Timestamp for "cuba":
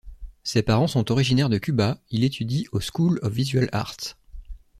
1.59-1.99